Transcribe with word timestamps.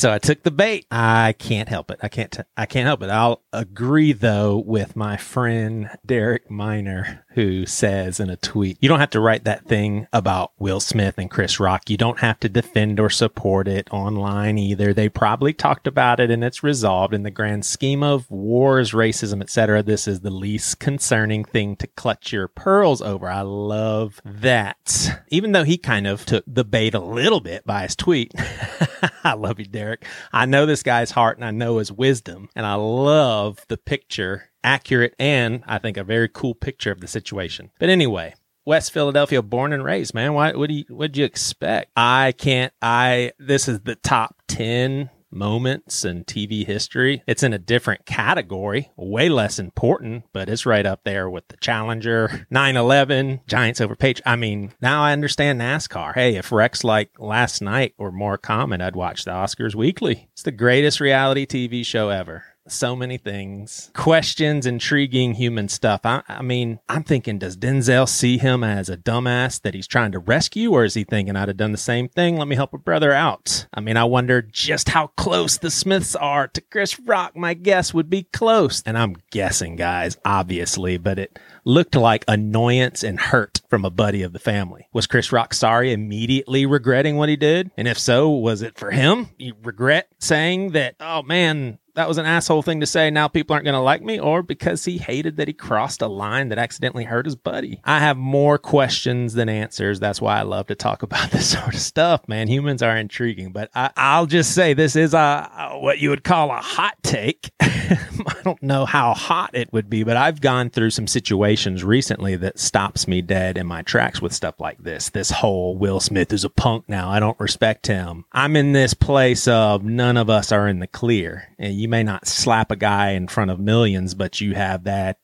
So 0.00 0.10
I 0.10 0.18
took 0.18 0.44
the 0.44 0.50
bait. 0.50 0.86
I 0.90 1.34
can't 1.38 1.68
help 1.68 1.90
it. 1.90 1.98
I 2.02 2.08
can't. 2.08 2.32
T- 2.32 2.42
I 2.56 2.64
can't 2.64 2.86
help 2.86 3.02
it. 3.02 3.10
I'll 3.10 3.42
agree 3.52 4.14
though 4.14 4.56
with 4.56 4.96
my 4.96 5.18
friend 5.18 5.90
Derek 6.06 6.50
Miner 6.50 7.26
who 7.34 7.66
says 7.66 8.18
in 8.18 8.30
a 8.30 8.36
tweet, 8.38 8.78
"You 8.80 8.88
don't 8.88 9.00
have 9.00 9.10
to 9.10 9.20
write 9.20 9.44
that 9.44 9.66
thing 9.66 10.06
about 10.10 10.52
Will 10.58 10.80
Smith 10.80 11.18
and 11.18 11.30
Chris 11.30 11.60
Rock. 11.60 11.90
You 11.90 11.98
don't 11.98 12.20
have 12.20 12.40
to 12.40 12.48
defend 12.48 12.98
or 12.98 13.10
support 13.10 13.68
it 13.68 13.88
online 13.92 14.56
either. 14.56 14.94
They 14.94 15.10
probably 15.10 15.52
talked 15.52 15.86
about 15.86 16.18
it 16.18 16.30
and 16.30 16.42
it's 16.42 16.62
resolved 16.62 17.12
in 17.12 17.22
the 17.22 17.30
grand 17.30 17.66
scheme 17.66 18.02
of 18.02 18.30
wars, 18.30 18.92
racism, 18.92 19.42
etc. 19.42 19.82
This 19.82 20.08
is 20.08 20.20
the 20.20 20.30
least 20.30 20.78
concerning 20.78 21.44
thing 21.44 21.76
to 21.76 21.86
clutch 21.86 22.32
your 22.32 22.48
pearls 22.48 23.02
over." 23.02 23.28
I 23.28 23.42
love 23.42 24.22
that. 24.24 25.20
Even 25.28 25.52
though 25.52 25.64
he 25.64 25.76
kind 25.76 26.06
of 26.06 26.24
took 26.24 26.44
the 26.46 26.64
bait 26.64 26.94
a 26.94 27.00
little 27.00 27.40
bit 27.40 27.66
by 27.66 27.82
his 27.82 27.94
tweet. 27.94 28.32
I 29.24 29.34
love 29.34 29.58
you, 29.58 29.66
Derek. 29.66 29.89
I 30.32 30.46
know 30.46 30.66
this 30.66 30.82
guy's 30.82 31.10
heart 31.10 31.36
and 31.36 31.44
I 31.44 31.50
know 31.50 31.78
his 31.78 31.92
wisdom. 31.92 32.48
And 32.54 32.66
I 32.66 32.74
love 32.74 33.64
the 33.68 33.76
picture, 33.76 34.50
accurate 34.62 35.14
and 35.18 35.62
I 35.66 35.78
think 35.78 35.96
a 35.96 36.04
very 36.04 36.28
cool 36.28 36.54
picture 36.54 36.92
of 36.92 37.00
the 37.00 37.08
situation. 37.08 37.70
But 37.78 37.88
anyway, 37.88 38.34
West 38.64 38.92
Philadelphia, 38.92 39.42
born 39.42 39.72
and 39.72 39.84
raised, 39.84 40.14
man. 40.14 40.34
Why, 40.34 40.52
what 40.52 40.68
do 40.68 40.74
you, 40.74 40.84
what'd 40.88 41.16
you 41.16 41.24
expect? 41.24 41.90
I 41.96 42.32
can't, 42.32 42.72
I, 42.82 43.32
this 43.38 43.68
is 43.68 43.80
the 43.80 43.96
top 43.96 44.42
10 44.48 45.10
moments 45.30 46.04
in 46.04 46.24
TV 46.24 46.66
history. 46.66 47.22
It's 47.26 47.42
in 47.42 47.52
a 47.52 47.58
different 47.58 48.06
category, 48.06 48.90
way 48.96 49.28
less 49.28 49.58
important, 49.58 50.24
but 50.32 50.48
it's 50.48 50.66
right 50.66 50.86
up 50.86 51.04
there 51.04 51.28
with 51.28 51.48
the 51.48 51.56
Challenger, 51.56 52.46
9 52.50 52.76
11, 52.76 53.40
Giants 53.46 53.80
over 53.80 53.96
Page. 53.96 54.20
I 54.26 54.36
mean, 54.36 54.72
now 54.80 55.02
I 55.02 55.12
understand 55.12 55.60
NASCAR. 55.60 56.14
Hey, 56.14 56.36
if 56.36 56.52
Rex 56.52 56.84
like 56.84 57.12
last 57.18 57.62
night 57.62 57.94
were 57.98 58.12
more 58.12 58.38
common, 58.38 58.80
I'd 58.80 58.96
watch 58.96 59.24
the 59.24 59.32
Oscars 59.32 59.74
weekly. 59.74 60.28
It's 60.32 60.42
the 60.42 60.52
greatest 60.52 61.00
reality 61.00 61.46
TV 61.46 61.84
show 61.84 62.08
ever 62.08 62.44
so 62.72 62.96
many 62.96 63.18
things, 63.18 63.90
questions, 63.94 64.66
intriguing 64.66 65.34
human 65.34 65.68
stuff. 65.68 66.00
I, 66.04 66.22
I, 66.28 66.42
mean, 66.42 66.80
I'm 66.88 67.02
thinking, 67.02 67.38
does 67.38 67.56
Denzel 67.56 68.08
see 68.08 68.38
him 68.38 68.64
as 68.64 68.88
a 68.88 68.96
dumbass 68.96 69.60
that 69.62 69.74
he's 69.74 69.86
trying 69.86 70.12
to 70.12 70.18
rescue, 70.18 70.72
or 70.72 70.84
is 70.84 70.94
he 70.94 71.04
thinking 71.04 71.36
I'd 71.36 71.48
have 71.48 71.56
done 71.56 71.72
the 71.72 71.78
same 71.78 72.08
thing? 72.08 72.36
Let 72.36 72.48
me 72.48 72.56
help 72.56 72.72
a 72.74 72.78
brother 72.78 73.12
out. 73.12 73.66
I 73.74 73.80
mean, 73.80 73.96
I 73.96 74.04
wonder 74.04 74.42
just 74.42 74.90
how 74.90 75.08
close 75.08 75.58
the 75.58 75.70
Smiths 75.70 76.14
are 76.16 76.48
to 76.48 76.60
Chris 76.60 76.98
Rock. 77.00 77.36
My 77.36 77.54
guess 77.54 77.94
would 77.94 78.10
be 78.10 78.24
close. 78.24 78.82
And 78.84 78.98
I'm 78.98 79.16
guessing, 79.30 79.76
guys, 79.76 80.16
obviously, 80.24 80.98
but 80.98 81.18
it 81.18 81.38
looked 81.64 81.94
like 81.94 82.24
annoyance 82.26 83.02
and 83.02 83.20
hurt 83.20 83.60
from 83.68 83.84
a 83.84 83.90
buddy 83.90 84.22
of 84.22 84.32
the 84.32 84.38
family. 84.38 84.88
Was 84.92 85.06
Chris 85.06 85.32
Rock 85.32 85.54
sorry, 85.54 85.92
immediately 85.92 86.66
regretting 86.66 87.16
what 87.16 87.28
he 87.28 87.36
did? 87.36 87.70
And 87.76 87.86
if 87.86 87.98
so, 87.98 88.30
was 88.30 88.62
it 88.62 88.78
for 88.78 88.90
him? 88.90 89.28
You 89.38 89.54
regret 89.62 90.08
saying 90.18 90.72
that, 90.72 90.96
oh 91.00 91.22
man, 91.22 91.78
that 91.94 92.08
was 92.08 92.18
an 92.18 92.26
asshole 92.26 92.62
thing 92.62 92.80
to 92.80 92.86
say. 92.86 93.10
Now 93.10 93.28
people 93.28 93.54
aren't 93.54 93.64
going 93.64 93.74
to 93.74 93.80
like 93.80 94.02
me, 94.02 94.18
or 94.18 94.42
because 94.42 94.84
he 94.84 94.98
hated 94.98 95.36
that 95.36 95.48
he 95.48 95.54
crossed 95.54 96.02
a 96.02 96.06
line 96.06 96.48
that 96.48 96.58
accidentally 96.58 97.04
hurt 97.04 97.26
his 97.26 97.36
buddy. 97.36 97.80
I 97.84 98.00
have 98.00 98.16
more 98.16 98.58
questions 98.58 99.34
than 99.34 99.48
answers. 99.48 100.00
That's 100.00 100.20
why 100.20 100.38
I 100.38 100.42
love 100.42 100.66
to 100.68 100.74
talk 100.74 101.02
about 101.10 101.30
this 101.30 101.50
sort 101.52 101.74
of 101.74 101.80
stuff, 101.80 102.26
man. 102.28 102.48
Humans 102.48 102.82
are 102.82 102.96
intriguing, 102.96 103.52
but 103.52 103.70
I, 103.74 104.20
will 104.20 104.26
just 104.26 104.54
say 104.54 104.74
this 104.74 104.96
is 104.96 105.14
a 105.14 105.78
what 105.80 105.98
you 105.98 106.10
would 106.10 106.24
call 106.24 106.50
a 106.50 106.56
hot 106.56 106.96
take. 107.02 107.50
I 107.60 108.36
don't 108.44 108.62
know 108.62 108.84
how 108.84 109.14
hot 109.14 109.50
it 109.54 109.72
would 109.72 109.90
be, 109.90 110.04
but 110.04 110.16
I've 110.16 110.40
gone 110.40 110.70
through 110.70 110.90
some 110.90 111.06
situations 111.06 111.82
recently 111.82 112.36
that 112.36 112.58
stops 112.58 113.08
me 113.08 113.22
dead 113.22 113.58
in 113.58 113.66
my 113.66 113.82
tracks 113.82 114.22
with 114.22 114.32
stuff 114.32 114.60
like 114.60 114.78
this. 114.82 115.10
This 115.10 115.30
whole 115.30 115.76
Will 115.76 116.00
Smith 116.00 116.32
is 116.32 116.44
a 116.44 116.50
punk 116.50 116.88
now. 116.88 117.10
I 117.10 117.20
don't 117.20 117.38
respect 117.40 117.86
him. 117.86 118.24
I'm 118.32 118.56
in 118.56 118.72
this 118.72 118.94
place 118.94 119.48
of 119.48 119.82
none 119.84 120.16
of 120.16 120.30
us 120.30 120.52
are 120.52 120.68
in 120.68 120.78
the 120.78 120.86
clear. 120.86 121.48
And 121.58 121.74
you 121.80 121.88
may 121.88 122.02
not 122.02 122.26
slap 122.26 122.70
a 122.70 122.76
guy 122.76 123.10
in 123.10 123.26
front 123.26 123.50
of 123.50 123.58
millions, 123.58 124.14
but 124.14 124.40
you 124.40 124.54
have 124.54 124.84
that 124.84 125.18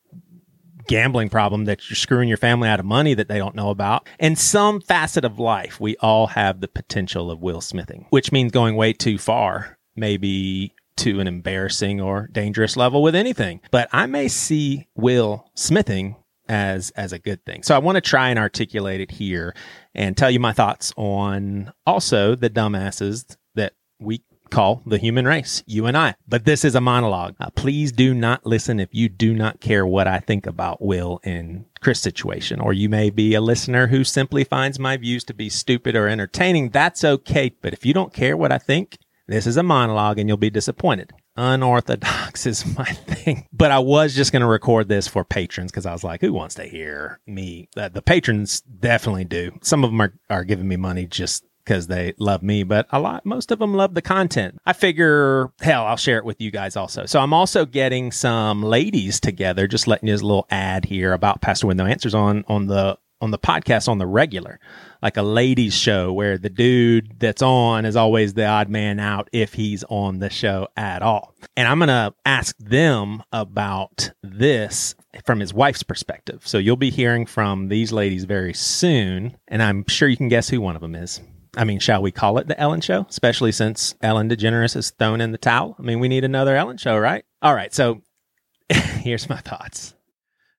gambling 0.88 1.28
problem 1.28 1.64
that 1.64 1.88
you're 1.88 1.96
screwing 1.96 2.28
your 2.28 2.38
family 2.38 2.68
out 2.68 2.80
of 2.80 2.86
money 2.86 3.14
that 3.14 3.28
they 3.28 3.38
don't 3.38 3.54
know 3.54 3.70
about. 3.70 4.08
In 4.18 4.36
some 4.36 4.80
facet 4.80 5.24
of 5.24 5.38
life, 5.38 5.80
we 5.80 5.96
all 5.98 6.28
have 6.28 6.60
the 6.60 6.68
potential 6.68 7.30
of 7.30 7.40
Will 7.40 7.60
Smithing, 7.60 8.06
which 8.10 8.32
means 8.32 8.52
going 8.52 8.76
way 8.76 8.92
too 8.92 9.18
far, 9.18 9.78
maybe 9.96 10.74
to 10.98 11.20
an 11.20 11.26
embarrassing 11.26 12.00
or 12.00 12.28
dangerous 12.28 12.76
level 12.76 13.02
with 13.02 13.14
anything. 13.14 13.60
But 13.70 13.88
I 13.92 14.06
may 14.06 14.28
see 14.28 14.86
Will 14.94 15.50
Smithing 15.54 16.16
as 16.48 16.90
as 16.90 17.12
a 17.12 17.18
good 17.18 17.44
thing. 17.44 17.64
So 17.64 17.74
I 17.74 17.78
want 17.78 17.96
to 17.96 18.00
try 18.00 18.30
and 18.30 18.38
articulate 18.38 19.00
it 19.00 19.10
here 19.10 19.54
and 19.94 20.16
tell 20.16 20.30
you 20.30 20.38
my 20.38 20.52
thoughts 20.52 20.92
on 20.96 21.72
also 21.84 22.36
the 22.36 22.48
dumbasses 22.48 23.36
that 23.56 23.74
we 23.98 24.22
call 24.50 24.82
the 24.86 24.98
human 24.98 25.26
race, 25.26 25.62
you 25.66 25.86
and 25.86 25.96
I. 25.96 26.14
But 26.28 26.44
this 26.44 26.64
is 26.64 26.74
a 26.74 26.80
monologue. 26.80 27.34
Uh, 27.38 27.50
please 27.50 27.92
do 27.92 28.14
not 28.14 28.46
listen 28.46 28.80
if 28.80 28.88
you 28.92 29.08
do 29.08 29.34
not 29.34 29.60
care 29.60 29.86
what 29.86 30.06
I 30.06 30.18
think 30.18 30.46
about 30.46 30.82
Will 30.82 31.20
and 31.24 31.64
Chris 31.80 32.00
situation, 32.00 32.60
or 32.60 32.72
you 32.72 32.88
may 32.88 33.10
be 33.10 33.34
a 33.34 33.40
listener 33.40 33.86
who 33.88 34.04
simply 34.04 34.44
finds 34.44 34.78
my 34.78 34.96
views 34.96 35.24
to 35.24 35.34
be 35.34 35.48
stupid 35.48 35.94
or 35.96 36.08
entertaining. 36.08 36.70
That's 36.70 37.04
okay. 37.04 37.54
But 37.60 37.72
if 37.72 37.84
you 37.84 37.92
don't 37.92 38.12
care 38.12 38.36
what 38.36 38.52
I 38.52 38.58
think, 38.58 38.98
this 39.28 39.46
is 39.46 39.56
a 39.56 39.62
monologue 39.62 40.18
and 40.18 40.28
you'll 40.28 40.36
be 40.36 40.50
disappointed. 40.50 41.12
Unorthodox 41.36 42.46
is 42.46 42.64
my 42.76 42.84
thing. 42.84 43.46
But 43.52 43.70
I 43.70 43.78
was 43.78 44.14
just 44.14 44.32
going 44.32 44.40
to 44.40 44.46
record 44.46 44.88
this 44.88 45.08
for 45.08 45.24
patrons 45.24 45.70
because 45.70 45.86
I 45.86 45.92
was 45.92 46.04
like, 46.04 46.20
who 46.20 46.32
wants 46.32 46.54
to 46.56 46.64
hear 46.64 47.20
me? 47.26 47.68
Uh, 47.76 47.88
the 47.88 48.02
patrons 48.02 48.60
definitely 48.60 49.24
do. 49.24 49.58
Some 49.62 49.84
of 49.84 49.90
them 49.90 50.00
are, 50.00 50.14
are 50.30 50.44
giving 50.44 50.68
me 50.68 50.76
money 50.76 51.06
just 51.06 51.44
because 51.66 51.88
they 51.88 52.14
love 52.18 52.42
me, 52.42 52.62
but 52.62 52.86
a 52.90 53.00
lot, 53.00 53.26
most 53.26 53.50
of 53.50 53.58
them 53.58 53.74
love 53.74 53.94
the 53.94 54.02
content. 54.02 54.58
I 54.64 54.72
figure, 54.72 55.50
hell, 55.60 55.84
I'll 55.84 55.96
share 55.96 56.18
it 56.18 56.24
with 56.24 56.40
you 56.40 56.50
guys 56.50 56.76
also. 56.76 57.06
So 57.06 57.20
I'm 57.20 57.32
also 57.32 57.66
getting 57.66 58.12
some 58.12 58.62
ladies 58.62 59.18
together, 59.18 59.66
just 59.66 59.88
letting 59.88 60.08
you 60.08 60.14
a 60.14 60.16
little 60.16 60.46
ad 60.48 60.84
here 60.84 61.12
about 61.12 61.40
Pastor 61.40 61.66
Know 61.74 61.84
Answers 61.84 62.14
on, 62.14 62.44
on 62.46 62.68
the, 62.68 62.96
on 63.20 63.32
the 63.32 63.38
podcast 63.38 63.88
on 63.88 63.98
the 63.98 64.06
regular, 64.06 64.60
like 65.02 65.16
a 65.16 65.22
ladies 65.22 65.74
show 65.74 66.12
where 66.12 66.38
the 66.38 66.50
dude 66.50 67.18
that's 67.18 67.42
on 67.42 67.84
is 67.84 67.96
always 67.96 68.34
the 68.34 68.46
odd 68.46 68.68
man 68.68 69.00
out 69.00 69.28
if 69.32 69.54
he's 69.54 69.82
on 69.88 70.20
the 70.20 70.30
show 70.30 70.68
at 70.76 71.02
all. 71.02 71.34
And 71.56 71.66
I'm 71.66 71.78
going 71.78 71.88
to 71.88 72.14
ask 72.24 72.56
them 72.58 73.22
about 73.32 74.12
this 74.22 74.94
from 75.24 75.40
his 75.40 75.52
wife's 75.52 75.82
perspective. 75.82 76.46
So 76.46 76.58
you'll 76.58 76.76
be 76.76 76.90
hearing 76.90 77.26
from 77.26 77.68
these 77.68 77.90
ladies 77.90 78.24
very 78.24 78.52
soon. 78.52 79.36
And 79.48 79.62
I'm 79.62 79.84
sure 79.88 80.08
you 80.08 80.16
can 80.16 80.28
guess 80.28 80.48
who 80.48 80.60
one 80.60 80.76
of 80.76 80.82
them 80.82 80.94
is. 80.94 81.20
I 81.56 81.64
mean, 81.64 81.78
shall 81.78 82.02
we 82.02 82.12
call 82.12 82.38
it 82.38 82.48
the 82.48 82.60
Ellen 82.60 82.80
Show? 82.80 83.06
Especially 83.08 83.52
since 83.52 83.94
Ellen 84.02 84.28
DeGeneres 84.28 84.74
has 84.74 84.90
thrown 84.90 85.20
in 85.20 85.32
the 85.32 85.38
towel. 85.38 85.76
I 85.78 85.82
mean, 85.82 86.00
we 86.00 86.08
need 86.08 86.24
another 86.24 86.54
Ellen 86.56 86.76
Show, 86.76 86.98
right? 86.98 87.24
All 87.40 87.54
right. 87.54 87.72
So 87.72 88.02
here's 88.68 89.28
my 89.28 89.38
thoughts. 89.38 89.94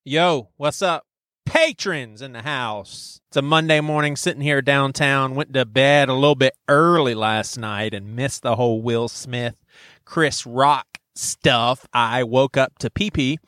Yo, 0.04 0.50
what's 0.58 0.82
up? 0.82 1.06
Patrons 1.46 2.22
in 2.22 2.34
the 2.34 2.42
house. 2.42 3.22
It's 3.30 3.38
a 3.38 3.42
Monday 3.42 3.80
morning 3.80 4.16
sitting 4.16 4.42
here 4.42 4.62
downtown. 4.62 5.36
Went 5.36 5.54
to 5.54 5.66
bed 5.66 6.10
a 6.10 6.14
little 6.14 6.36
bit 6.36 6.54
early 6.68 7.14
last 7.14 7.58
night 7.58 7.94
and 7.94 8.16
missed 8.16 8.42
the 8.42 8.56
whole 8.56 8.82
Will 8.82 9.08
Smith, 9.08 9.56
Chris 10.04 10.46
Rock 10.46 10.88
stuff. 11.16 11.86
I 11.94 12.24
woke 12.24 12.58
up 12.58 12.78
to 12.80 12.90
pee 12.90 13.12
pee 13.12 13.40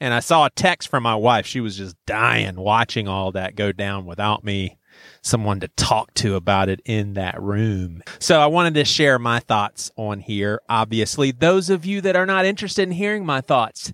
and 0.00 0.12
I 0.12 0.20
saw 0.20 0.46
a 0.46 0.50
text 0.50 0.88
from 0.88 1.02
my 1.02 1.14
wife. 1.14 1.46
She 1.46 1.60
was 1.60 1.76
just 1.76 1.96
dying 2.06 2.56
watching 2.56 3.08
all 3.08 3.32
that 3.32 3.56
go 3.56 3.72
down 3.72 4.04
without 4.04 4.44
me 4.44 4.76
someone 5.22 5.60
to 5.60 5.68
talk 5.68 6.14
to 6.14 6.34
about 6.34 6.68
it 6.68 6.80
in 6.84 7.14
that 7.14 7.40
room. 7.40 8.02
So 8.18 8.40
I 8.40 8.46
wanted 8.46 8.74
to 8.74 8.84
share 8.84 9.18
my 9.18 9.40
thoughts 9.40 9.90
on 9.96 10.20
here. 10.20 10.60
Obviously, 10.68 11.30
those 11.30 11.70
of 11.70 11.84
you 11.84 12.00
that 12.02 12.16
are 12.16 12.26
not 12.26 12.44
interested 12.44 12.82
in 12.82 12.92
hearing 12.92 13.24
my 13.24 13.40
thoughts, 13.40 13.92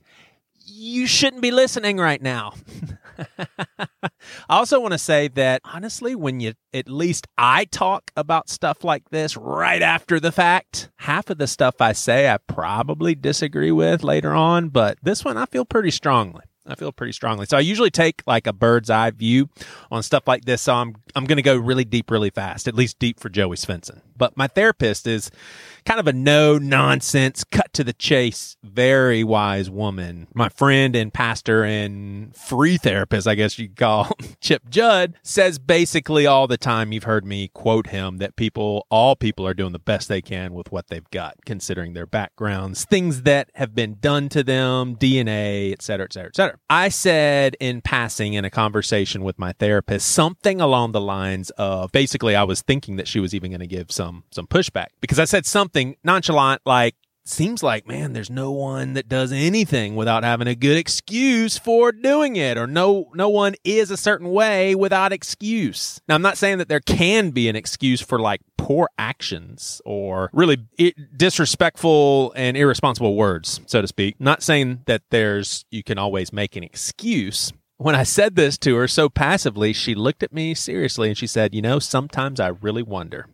you 0.64 1.06
shouldn't 1.06 1.42
be 1.42 1.50
listening 1.50 1.98
right 1.98 2.20
now. 2.20 2.54
I 3.38 4.06
also 4.48 4.80
want 4.80 4.92
to 4.92 4.98
say 4.98 5.28
that 5.28 5.60
honestly, 5.64 6.14
when 6.14 6.40
you 6.40 6.54
at 6.72 6.88
least 6.88 7.26
I 7.36 7.66
talk 7.66 8.10
about 8.16 8.48
stuff 8.48 8.84
like 8.84 9.10
this 9.10 9.36
right 9.36 9.82
after 9.82 10.18
the 10.18 10.32
fact, 10.32 10.90
half 10.96 11.30
of 11.30 11.38
the 11.38 11.46
stuff 11.46 11.80
I 11.80 11.92
say 11.92 12.28
I 12.28 12.38
probably 12.38 13.14
disagree 13.14 13.72
with 13.72 14.02
later 14.02 14.32
on, 14.32 14.68
but 14.68 14.98
this 15.02 15.24
one 15.24 15.36
I 15.36 15.46
feel 15.46 15.64
pretty 15.64 15.90
strongly. 15.90 16.42
I 16.66 16.74
feel 16.76 16.92
pretty 16.92 17.12
strongly. 17.12 17.46
So 17.46 17.56
I 17.56 17.60
usually 17.60 17.90
take 17.90 18.22
like 18.26 18.46
a 18.46 18.52
bird's 18.52 18.88
eye 18.88 19.10
view 19.10 19.48
on 19.90 20.02
stuff 20.02 20.28
like 20.28 20.44
this. 20.44 20.62
So 20.62 20.74
I'm 20.74 20.94
I'm 21.14 21.24
going 21.24 21.36
to 21.36 21.42
go 21.42 21.56
really 21.56 21.84
deep, 21.84 22.10
really 22.10 22.30
fast, 22.30 22.68
at 22.68 22.74
least 22.74 22.98
deep 22.98 23.18
for 23.18 23.28
Joey 23.28 23.56
Svendsen. 23.56 24.00
But 24.16 24.36
my 24.36 24.46
therapist 24.46 25.06
is 25.06 25.30
kind 25.84 26.00
of 26.00 26.06
a 26.06 26.12
no 26.12 26.58
nonsense, 26.58 27.44
cut 27.44 27.72
to 27.72 27.84
the 27.84 27.92
chase, 27.92 28.56
very 28.62 29.24
wise 29.24 29.70
woman. 29.70 30.28
My 30.34 30.48
friend 30.48 30.94
and 30.94 31.12
pastor 31.12 31.64
and 31.64 32.34
free 32.36 32.76
therapist, 32.76 33.26
I 33.26 33.34
guess 33.34 33.58
you 33.58 33.68
call 33.68 34.10
Chip 34.40 34.68
Judd, 34.68 35.14
says 35.22 35.58
basically 35.58 36.26
all 36.26 36.46
the 36.46 36.56
time. 36.56 36.92
You've 36.92 37.04
heard 37.04 37.24
me 37.24 37.48
quote 37.48 37.88
him 37.88 38.18
that 38.18 38.36
people, 38.36 38.86
all 38.90 39.16
people, 39.16 39.46
are 39.46 39.54
doing 39.54 39.72
the 39.72 39.78
best 39.78 40.08
they 40.08 40.22
can 40.22 40.54
with 40.54 40.70
what 40.70 40.88
they've 40.88 41.08
got, 41.10 41.36
considering 41.44 41.92
their 41.92 42.06
backgrounds, 42.06 42.84
things 42.84 43.22
that 43.22 43.50
have 43.54 43.74
been 43.74 43.96
done 44.00 44.28
to 44.30 44.42
them, 44.42 44.96
DNA, 44.96 45.72
et 45.72 45.82
cetera, 45.82 46.04
et 46.04 46.12
cetera, 46.12 46.28
et 46.28 46.36
cetera. 46.36 46.58
I 46.70 46.88
said 46.88 47.56
in 47.60 47.80
passing 47.80 48.34
in 48.34 48.44
a 48.44 48.50
conversation 48.50 49.24
with 49.24 49.38
my 49.38 49.52
therapist 49.52 50.08
something 50.08 50.60
along 50.60 50.92
the 50.92 51.00
lines 51.00 51.50
of 51.50 51.90
basically, 51.92 52.36
I 52.36 52.44
was 52.44 52.62
thinking 52.62 52.96
that 52.96 53.08
she 53.08 53.20
was 53.20 53.34
even 53.34 53.50
going 53.50 53.60
to 53.60 53.66
give 53.66 53.90
some 53.90 54.01
some 54.02 54.24
some 54.30 54.46
pushback. 54.46 54.88
Because 55.00 55.18
I 55.18 55.24
said 55.24 55.46
something 55.46 55.96
nonchalant 56.04 56.62
like 56.66 56.96
seems 57.24 57.62
like 57.62 57.86
man 57.86 58.12
there's 58.12 58.30
no 58.30 58.50
one 58.50 58.94
that 58.94 59.08
does 59.08 59.30
anything 59.30 59.94
without 59.94 60.24
having 60.24 60.48
a 60.48 60.56
good 60.56 60.76
excuse 60.76 61.56
for 61.56 61.92
doing 61.92 62.34
it 62.34 62.58
or 62.58 62.66
no 62.66 63.08
no 63.14 63.28
one 63.28 63.54
is 63.62 63.92
a 63.92 63.96
certain 63.96 64.30
way 64.30 64.74
without 64.74 65.12
excuse. 65.12 66.00
Now 66.08 66.16
i'm 66.16 66.22
not 66.22 66.36
saying 66.36 66.58
that 66.58 66.68
there 66.68 66.80
can 66.80 67.30
be 67.30 67.48
an 67.48 67.54
excuse 67.54 68.00
for 68.00 68.18
like 68.18 68.40
poor 68.58 68.88
actions 68.98 69.80
or 69.84 70.30
really 70.32 70.56
disrespectful 71.16 72.32
and 72.34 72.56
irresponsible 72.56 73.14
words 73.14 73.60
so 73.66 73.80
to 73.80 73.86
speak. 73.86 74.20
Not 74.20 74.42
saying 74.42 74.82
that 74.86 75.02
there's 75.10 75.64
you 75.70 75.84
can 75.84 75.98
always 75.98 76.32
make 76.32 76.56
an 76.56 76.64
excuse. 76.64 77.52
When 77.76 77.96
I 77.96 78.04
said 78.04 78.36
this 78.36 78.58
to 78.58 78.76
her 78.76 78.86
so 78.86 79.08
passively, 79.08 79.72
she 79.72 79.96
looked 79.96 80.22
at 80.22 80.32
me 80.32 80.54
seriously 80.54 81.08
and 81.08 81.18
she 81.18 81.26
said, 81.26 81.52
You 81.52 81.62
know, 81.62 81.80
sometimes 81.80 82.38
I 82.38 82.48
really 82.48 82.84
wonder. 82.84 83.26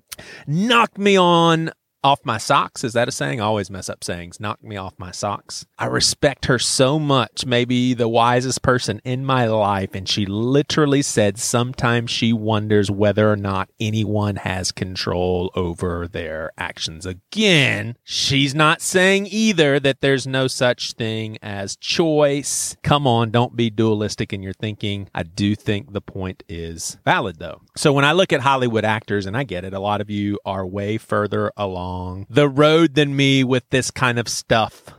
Knocked 0.46 0.98
me 0.98 1.16
on 1.18 1.70
off 2.08 2.24
my 2.24 2.38
socks. 2.38 2.84
Is 2.84 2.94
that 2.94 3.06
a 3.06 3.12
saying? 3.12 3.40
I 3.40 3.44
always 3.44 3.70
mess 3.70 3.90
up 3.90 4.02
sayings. 4.02 4.40
Knock 4.40 4.64
me 4.64 4.76
off 4.76 4.94
my 4.98 5.10
socks. 5.10 5.66
I 5.78 5.86
respect 5.86 6.46
her 6.46 6.58
so 6.58 6.98
much, 6.98 7.44
maybe 7.44 7.92
the 7.92 8.08
wisest 8.08 8.62
person 8.62 9.00
in 9.04 9.26
my 9.26 9.46
life. 9.46 9.90
And 9.94 10.08
she 10.08 10.24
literally 10.24 11.02
said 11.02 11.38
sometimes 11.38 12.10
she 12.10 12.32
wonders 12.32 12.90
whether 12.90 13.30
or 13.30 13.36
not 13.36 13.68
anyone 13.78 14.36
has 14.36 14.72
control 14.72 15.50
over 15.54 16.08
their 16.08 16.50
actions. 16.56 17.04
Again, 17.04 17.96
she's 18.04 18.54
not 18.54 18.80
saying 18.80 19.28
either 19.30 19.78
that 19.78 20.00
there's 20.00 20.26
no 20.26 20.48
such 20.48 20.94
thing 20.94 21.36
as 21.42 21.76
choice. 21.76 22.76
Come 22.82 23.06
on, 23.06 23.30
don't 23.30 23.54
be 23.54 23.68
dualistic 23.68 24.32
in 24.32 24.42
your 24.42 24.54
thinking. 24.54 25.10
I 25.14 25.24
do 25.24 25.54
think 25.54 25.92
the 25.92 26.00
point 26.00 26.42
is 26.48 26.96
valid 27.04 27.38
though. 27.38 27.60
So 27.76 27.92
when 27.92 28.06
I 28.06 28.12
look 28.12 28.32
at 28.32 28.40
Hollywood 28.40 28.86
actors, 28.86 29.26
and 29.26 29.36
I 29.36 29.44
get 29.44 29.64
it, 29.64 29.74
a 29.74 29.80
lot 29.80 30.00
of 30.00 30.10
you 30.10 30.38
are 30.44 30.66
way 30.66 30.96
further 30.96 31.52
along 31.56 31.97
the 32.28 32.48
road 32.48 32.94
than 32.94 33.14
me 33.14 33.44
with 33.44 33.68
this 33.70 33.90
kind 33.90 34.18
of 34.18 34.28
stuff, 34.28 34.94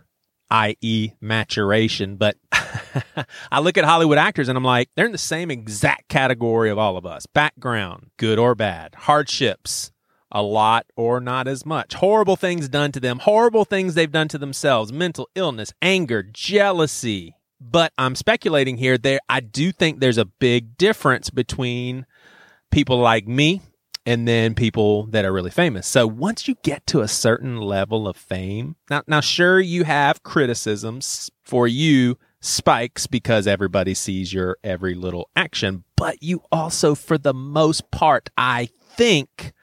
i.e., 0.50 1.12
maturation. 1.22 2.16
But 2.18 2.38
I 3.52 3.60
look 3.60 3.78
at 3.78 3.86
Hollywood 3.86 4.18
actors 4.18 4.50
and 4.50 4.58
I'm 4.58 4.64
like, 4.64 4.90
they're 4.96 5.06
in 5.06 5.12
the 5.12 5.18
same 5.18 5.52
exact 5.52 6.10
category 6.10 6.70
of 6.70 6.78
all 6.78 6.98
of 6.98 7.06
us 7.06 7.26
background, 7.26 8.12
good 8.18 8.40
or 8.40 8.56
bad, 8.56 8.96
hardships, 8.96 9.92
a 10.32 10.42
lot 10.42 10.86
or 10.96 11.20
not 11.20 11.48
as 11.48 11.66
much, 11.66 11.96
horrible 11.96 12.36
things 12.36 12.70
done 12.70 12.92
to 12.92 13.00
them, 13.00 13.20
horrible 13.20 13.66
things 13.66 13.96
they've 13.96 14.12
done 14.12 14.28
to 14.30 14.38
themselves, 14.38 14.94
mental 14.94 15.30
illness, 15.36 15.74
anger, 15.82 16.24
jealousy. 16.24 17.36
But 17.62 17.92
I'm 17.98 18.16
speculating 18.16 18.78
here 18.78 18.98
there 18.98 19.20
I 19.28 19.42
do 19.42 19.72
think 19.72 20.00
there's 20.00 20.18
a 20.18 20.26
big 20.26 20.78
difference 20.78 21.30
between 21.30 22.06
people 22.72 23.00
like 23.00 23.28
me 23.28 23.62
and 24.06 24.28
then 24.28 24.56
people 24.56 25.06
that 25.08 25.26
are 25.26 25.34
really 25.34 25.52
famous. 25.52 25.88
So 25.88 26.08
once 26.08 26.48
you 26.48 26.56
get 26.64 26.86
to 26.88 27.02
a 27.02 27.08
certain 27.08 27.58
level 27.58 28.08
of 28.08 28.18
fame, 28.18 28.76
now, 28.90 29.04
now 29.08 29.20
sure 29.20 29.60
you 29.60 29.84
have 29.84 30.24
criticisms 30.24 31.30
for 31.44 31.68
you 31.68 32.18
spikes 32.42 33.08
because 33.08 33.48
everybody 33.48 33.94
sees 33.94 34.34
your 34.34 34.58
every 34.64 34.96
little 34.96 35.30
action, 35.36 35.84
but 35.96 36.24
you 36.24 36.42
also, 36.52 36.96
for 36.96 37.18
the 37.18 37.34
most 37.34 37.92
part, 37.92 38.30
I 38.38 38.70
think, 38.96 39.54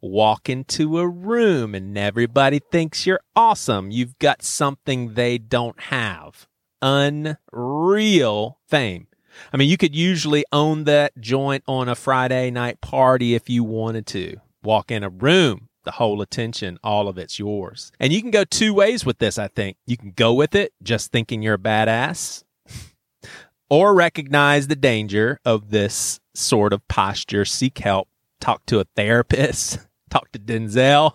walk 0.00 0.48
into 0.48 0.98
a 0.98 1.08
room 1.08 1.74
and 1.74 1.96
everybody 1.96 2.58
thinks 2.58 3.06
you're 3.06 3.20
awesome. 3.34 3.90
You've 3.90 4.18
got 4.18 4.42
something 4.42 5.14
they 5.14 5.38
don't 5.38 5.80
have. 5.80 6.46
Unreal 6.82 8.58
fame. 8.68 9.08
I 9.52 9.56
mean, 9.56 9.68
you 9.68 9.76
could 9.76 9.94
usually 9.94 10.44
own 10.52 10.84
that 10.84 11.18
joint 11.20 11.64
on 11.66 11.88
a 11.88 11.94
Friday 11.94 12.50
night 12.50 12.80
party 12.80 13.34
if 13.34 13.48
you 13.48 13.64
wanted 13.64 14.06
to. 14.08 14.36
Walk 14.62 14.90
in 14.90 15.02
a 15.02 15.08
room, 15.08 15.68
the 15.84 15.92
whole 15.92 16.20
attention, 16.20 16.78
all 16.82 17.08
of 17.08 17.18
it's 17.18 17.38
yours. 17.38 17.92
And 18.00 18.12
you 18.12 18.20
can 18.20 18.30
go 18.30 18.44
two 18.44 18.74
ways 18.74 19.04
with 19.04 19.18
this, 19.18 19.38
I 19.38 19.48
think. 19.48 19.76
You 19.86 19.96
can 19.96 20.12
go 20.12 20.34
with 20.34 20.54
it 20.54 20.72
just 20.82 21.12
thinking 21.12 21.42
you're 21.42 21.54
a 21.54 21.58
badass, 21.58 22.44
or 23.70 23.94
recognize 23.94 24.66
the 24.66 24.76
danger 24.76 25.40
of 25.44 25.70
this 25.70 26.20
sort 26.34 26.72
of 26.72 26.86
posture, 26.88 27.44
seek 27.44 27.78
help, 27.78 28.08
talk 28.40 28.66
to 28.66 28.80
a 28.80 28.84
therapist. 28.96 29.78
talk 30.10 30.30
to 30.32 30.38
Denzel 30.38 31.14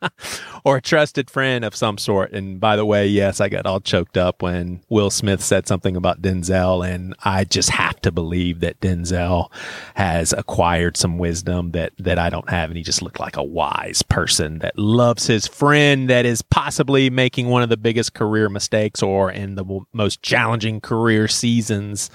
or 0.64 0.76
a 0.78 0.82
trusted 0.82 1.30
friend 1.30 1.64
of 1.64 1.76
some 1.76 1.98
sort. 1.98 2.32
And 2.32 2.60
by 2.60 2.76
the 2.76 2.84
way, 2.84 3.06
yes, 3.06 3.40
I 3.40 3.48
got 3.48 3.66
all 3.66 3.80
choked 3.80 4.16
up 4.16 4.42
when 4.42 4.80
Will 4.88 5.10
Smith 5.10 5.42
said 5.42 5.66
something 5.68 5.96
about 5.96 6.22
Denzel. 6.22 6.86
And 6.86 7.14
I 7.24 7.44
just 7.44 7.70
have 7.70 8.00
to 8.02 8.10
believe 8.10 8.60
that 8.60 8.80
Denzel 8.80 9.52
has 9.94 10.32
acquired 10.32 10.96
some 10.96 11.18
wisdom 11.18 11.72
that, 11.72 11.92
that 11.98 12.18
I 12.18 12.30
don't 12.30 12.50
have. 12.50 12.70
And 12.70 12.76
he 12.76 12.82
just 12.82 13.02
looked 13.02 13.20
like 13.20 13.36
a 13.36 13.44
wise 13.44 14.02
person 14.02 14.58
that 14.58 14.78
loves 14.78 15.26
his 15.26 15.46
friend 15.46 16.10
that 16.10 16.26
is 16.26 16.42
possibly 16.42 17.10
making 17.10 17.48
one 17.48 17.62
of 17.62 17.68
the 17.68 17.76
biggest 17.76 18.14
career 18.14 18.48
mistakes 18.48 19.02
or 19.02 19.30
in 19.30 19.54
the 19.54 19.64
most 19.92 20.22
challenging 20.22 20.80
career 20.80 21.28
seasons 21.28 22.10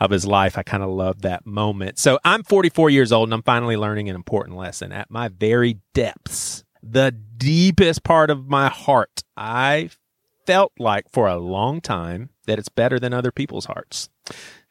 of 0.00 0.10
his 0.10 0.26
life. 0.26 0.56
I 0.58 0.62
kind 0.62 0.82
of 0.82 0.90
love 0.90 1.22
that 1.22 1.46
moment. 1.46 1.98
So 1.98 2.18
I'm 2.24 2.42
44 2.42 2.90
years 2.90 3.12
old 3.12 3.28
and 3.28 3.34
I'm 3.34 3.42
finally 3.42 3.76
learning 3.76 4.08
an 4.08 4.14
important 4.14 4.56
lesson 4.56 4.92
at 4.92 5.10
my 5.10 5.28
very 5.28 5.71
depths, 5.94 6.64
the 6.82 7.12
deepest 7.12 8.04
part 8.04 8.30
of 8.30 8.48
my 8.48 8.68
heart. 8.68 9.22
I 9.36 9.90
felt 10.46 10.72
like 10.78 11.10
for 11.12 11.28
a 11.28 11.36
long 11.36 11.80
time 11.80 12.30
that 12.46 12.58
it's 12.58 12.68
better 12.68 12.98
than 12.98 13.12
other 13.12 13.30
people's 13.30 13.66
hearts. 13.66 14.08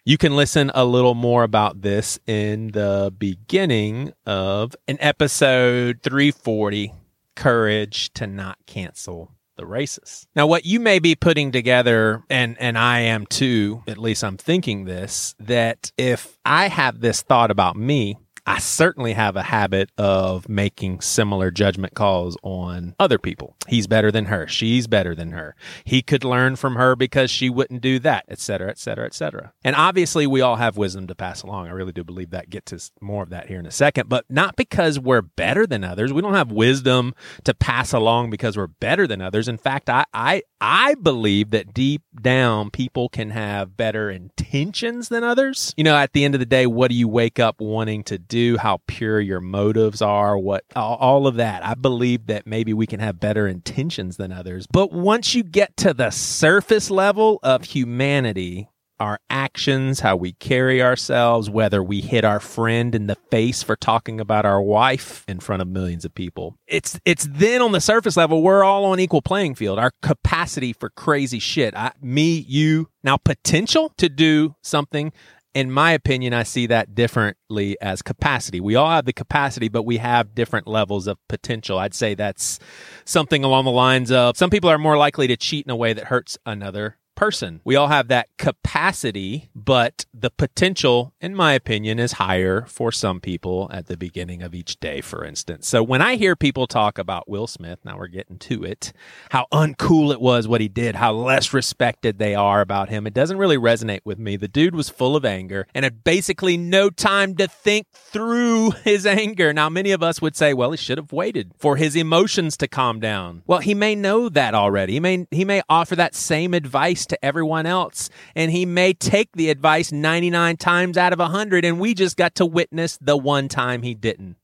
You 0.04 0.18
can 0.18 0.36
listen 0.36 0.72
a 0.74 0.84
little 0.84 1.14
more 1.14 1.44
about 1.44 1.82
this 1.84 2.20
in 2.26 2.70
the 2.70 3.14
beginning 3.18 4.14
of 4.26 4.76
an 4.88 4.98
episode 5.00 6.02
340 6.02 6.94
Courage 7.36 8.12
to 8.14 8.26
Not 8.26 8.58
Cancel 8.66 9.32
the 9.58 9.66
Races. 9.66 10.26
Now, 10.36 10.48
what 10.48 10.66
you 10.66 10.80
may 10.80 10.98
be 10.98 11.16
putting 11.16 11.52
together, 11.52 12.24
and, 12.30 12.58
and 12.60 12.78
I 12.78 13.02
am 13.02 13.28
too, 13.28 13.84
at 13.88 14.00
least 14.00 14.24
I'm 14.24 14.38
thinking 14.38 14.86
this, 14.86 15.36
that 15.40 15.92
if 15.98 16.38
I 16.44 16.68
have 16.68 17.00
this 17.00 17.22
thought 17.22 17.52
about 17.52 17.76
me, 17.76 18.18
I 18.46 18.60
certainly 18.60 19.14
have 19.14 19.36
a 19.36 19.44
habit 19.44 19.92
of 19.98 20.50
making 20.50 21.02
similar 21.02 21.52
judgment 21.52 21.94
calls 21.94 22.38
on 22.42 22.96
other 23.00 23.18
people. 23.18 23.56
He's 23.68 23.88
better 23.88 24.12
than 24.12 24.26
her. 24.26 24.48
She's 24.48 24.88
better 24.88 25.14
than 25.14 25.32
her. 25.32 25.56
He 25.84 26.02
could 26.02 26.24
learn 26.24 26.56
from 26.56 26.76
her 26.76 26.96
because 26.96 27.30
she 27.30 27.50
wouldn't 27.50 27.82
do 27.82 28.00
that, 28.00 28.26
et 28.28 28.40
cetera, 28.40 28.70
et 28.70 28.80
cetera, 28.80 29.06
et 29.06 29.14
cetera. 29.14 29.54
And 29.64 29.76
obviously, 29.76 30.26
we 30.26 30.42
all 30.42 30.56
have 30.56 30.78
wisdom 30.78 31.08
to 31.08 31.16
pass 31.16 31.44
along. 31.44 31.68
I 31.68 31.72
really 31.72 31.92
do 31.92 32.04
believe 32.04 32.32
that. 32.32 32.50
Get 32.50 32.66
to 32.68 32.80
more 33.00 33.24
of 33.24 33.30
that 33.30 33.48
here 33.48 33.60
in 33.60 33.66
a 33.66 33.72
second, 33.72 34.10
but 34.10 34.26
not 34.30 34.56
because 34.56 35.00
we're 35.00 35.22
better 35.22 35.68
than 35.68 35.84
others. 35.84 36.12
We 36.12 36.22
don't 36.22 36.34
have 36.34 36.52
wisdom 36.52 37.14
to 37.44 37.54
pass 37.54 37.94
along 37.94 38.32
because 38.32 38.58
we're 38.58 38.68
better 38.68 39.06
than 39.08 39.22
others. 39.22 39.48
In 39.48 39.58
fact, 39.58 39.90
I, 39.90 40.06
I, 40.14 40.42
I 40.60 40.96
believe 40.96 41.52
that 41.52 41.74
deep 41.74 42.02
down, 42.22 42.72
people 42.72 43.08
can 43.08 43.30
have 43.30 43.78
better 43.78 44.10
intentions 44.10 45.10
than 45.10 45.24
others. 45.24 45.74
You 45.78 45.84
know, 45.84 45.96
at 45.96 46.14
the 46.14 46.26
end 46.26 46.34
of 46.36 46.40
the 46.40 46.46
day, 46.46 46.66
what 46.66 46.90
do 46.90 46.96
you 46.96 47.08
wake 47.08 47.40
up 47.40 47.62
wanting 47.62 48.04
to 48.06 48.18
do, 48.32 48.58
how 48.58 48.80
pure 48.88 49.20
your 49.20 49.42
motives 49.42 50.02
are, 50.02 50.38
what 50.38 50.64
all 50.76 51.28
of 51.28 51.36
that. 51.36 51.64
I 51.66 51.76
believe 51.76 52.28
that 52.28 52.48
maybe 52.48 52.74
we 52.74 52.88
can 52.88 53.02
have 53.02 53.20
better 53.20 53.46
intentions 53.46 54.16
than 54.18 54.32
others. 54.32 54.66
But 54.72 54.94
once 54.94 55.36
you 55.36 55.44
get 55.44 55.76
to 55.78 55.94
the 55.94 56.10
surface 56.10 56.90
level 56.90 57.40
of 57.44 57.66
humanity, 57.66 58.70
our 59.02 59.20
actions, 59.30 60.00
how 60.00 60.16
we 60.16 60.34
carry 60.34 60.82
ourselves, 60.82 61.50
whether 61.50 61.84
we 61.84 62.02
hit 62.02 62.24
our 62.24 62.40
friend 62.40 62.96
in 62.96 63.08
the 63.08 63.18
face 63.30 63.64
for 63.64 63.76
talking 63.76 64.22
about 64.22 64.46
our 64.46 64.62
wife 64.62 65.26
in 65.28 65.40
front 65.40 65.62
of 65.62 65.68
millions 65.68 66.06
of 66.06 66.16
people. 66.16 66.56
It's 66.68 67.00
it's 67.04 67.28
then 67.30 67.62
on 67.62 67.74
the 67.74 67.82
surface 67.82 68.16
level 68.16 68.42
we're 68.42 68.64
all 68.64 68.86
on 68.86 69.00
equal 69.00 69.22
playing 69.22 69.56
field. 69.56 69.78
Our 69.78 69.92
capacity 70.02 70.72
for 70.72 70.90
crazy 70.92 71.40
shit. 71.40 71.76
I, 71.76 71.92
me, 72.02 72.46
you, 72.48 72.90
now 73.04 73.18
potential 73.18 73.92
to 73.98 74.08
do 74.08 74.56
something 74.62 75.12
in 75.54 75.72
my 75.72 75.92
opinion, 75.92 76.34
I 76.34 76.44
see 76.44 76.68
that 76.68 76.96
differently 76.96 77.78
as 77.82 78.02
capacity. 78.02 78.62
We 78.62 78.76
all 78.76 78.90
have 78.90 79.06
the 79.06 79.14
capacity, 79.14 79.68
but 79.68 79.84
we 79.84 79.98
have 79.98 80.34
different 80.34 80.68
levels 80.68 81.08
of 81.08 81.18
potential. 81.28 81.78
I'd 81.78 81.94
say 81.94 82.16
that's 82.16 82.60
something 83.04 83.44
along 83.44 83.66
the 83.66 83.72
lines 83.72 84.12
of 84.12 84.38
some 84.38 84.50
people 84.50 84.70
are 84.70 84.78
more 84.78 84.98
likely 84.98 85.28
to 85.28 85.36
cheat 85.36 85.66
in 85.66 85.72
a 85.72 85.76
way 85.76 85.94
that 85.94 86.06
hurts 86.06 86.38
another 86.46 86.98
person. 87.22 87.62
We 87.64 87.76
all 87.76 87.90
have 87.90 88.08
that 88.08 88.30
capacity, 88.40 89.52
but 89.54 90.08
the 90.12 90.32
potential, 90.32 91.14
in 91.22 91.36
my 91.36 91.54
opinion, 91.54 92.00
is 92.00 92.14
higher 92.14 92.64
for 92.64 92.92
some 92.92 93.22
people 93.22 93.70
at 93.72 93.86
the 93.86 93.96
beginning 93.96 94.42
of 94.42 94.56
each 94.56 94.80
day, 94.80 95.02
for 95.02 95.24
instance. 95.24 95.68
So 95.68 95.84
when 95.84 96.02
I 96.02 96.16
hear 96.16 96.36
people 96.36 96.66
talk 96.66 96.98
about 96.98 97.30
Will 97.30 97.46
Smith, 97.46 97.78
now 97.86 97.96
we're 97.96 98.08
getting 98.08 98.40
to 98.40 98.64
it, 98.64 98.92
how 99.30 99.46
uncool 99.54 100.12
it 100.12 100.20
was 100.20 100.48
what 100.48 100.62
he 100.62 100.68
did, 100.68 100.96
how 100.96 101.14
less 101.14 101.54
respected 101.54 102.18
they 102.18 102.34
are 102.34 102.60
about 102.60 102.90
him, 102.90 103.06
it 103.06 103.14
doesn't 103.14 103.38
really 103.38 103.56
resonate 103.56 104.02
with 104.04 104.18
me. 104.18 104.36
The 104.36 104.48
dude 104.48 104.74
was 104.74 104.90
full 104.90 105.16
of 105.16 105.24
anger 105.24 105.68
and 105.76 105.84
had 105.84 106.04
basically 106.04 106.58
no 106.58 106.90
time 106.90 107.36
to 107.36 107.48
think 107.48 107.86
through 107.94 108.72
his 108.84 109.06
anger. 109.06 109.54
Now, 109.54 109.70
many 109.70 109.92
of 109.92 110.02
us 110.02 110.24
would 110.24 110.36
say, 110.36 110.56
well, 110.56 110.72
he 110.72 110.78
should 110.78 110.98
have 110.98 111.14
waited 111.14 111.52
for 111.60 111.76
his 111.76 111.96
emotions 111.96 112.58
to 112.58 112.68
calm 112.68 113.00
down. 113.00 113.44
Well, 113.46 113.60
he 113.60 113.76
may 113.76 113.94
know 113.94 114.28
that 114.28 114.56
already. 114.56 114.94
He 114.94 115.00
may, 115.00 115.28
he 115.30 115.46
may 115.46 115.62
offer 115.70 115.96
that 115.96 116.16
same 116.16 116.56
advice 116.56 117.06
to 117.12 117.26
everyone 117.26 117.66
else. 117.66 118.10
And 118.36 118.52
he 118.52 118.66
may 118.66 118.94
take 118.94 119.30
the 119.34 119.50
advice 119.50 119.92
99 119.92 120.58
times 120.58 120.98
out 120.98 121.14
of 121.14 121.20
100, 121.20 121.64
and 121.64 121.80
we 121.80 121.94
just 121.94 122.18
got 122.18 122.36
to 122.36 122.46
witness 122.46 122.98
the 123.00 123.16
one 123.16 123.48
time 123.48 123.84
he 123.84 123.94
didn't. 123.94 124.38